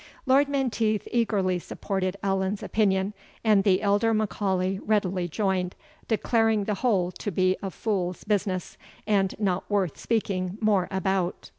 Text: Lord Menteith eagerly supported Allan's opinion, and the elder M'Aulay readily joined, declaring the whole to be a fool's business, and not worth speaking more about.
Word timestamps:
Lord 0.25 0.49
Menteith 0.49 1.07
eagerly 1.11 1.59
supported 1.59 2.17
Allan's 2.23 2.63
opinion, 2.63 3.13
and 3.43 3.63
the 3.63 3.83
elder 3.83 4.15
M'Aulay 4.15 4.79
readily 4.83 5.27
joined, 5.27 5.75
declaring 6.07 6.63
the 6.63 6.73
whole 6.81 7.11
to 7.11 7.29
be 7.29 7.55
a 7.61 7.69
fool's 7.69 8.23
business, 8.23 8.79
and 9.05 9.35
not 9.37 9.69
worth 9.69 9.99
speaking 9.99 10.57
more 10.59 10.87
about. 10.89 11.49